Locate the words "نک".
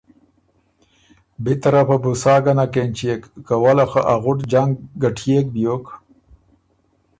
2.57-2.73